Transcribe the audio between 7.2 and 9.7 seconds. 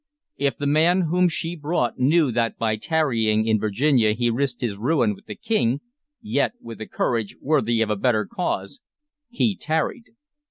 worthy of a better cause, he